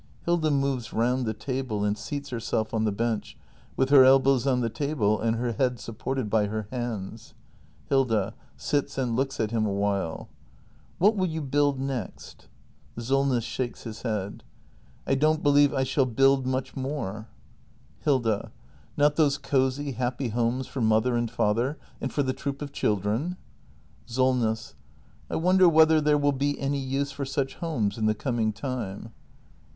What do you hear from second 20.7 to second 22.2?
mother and father, and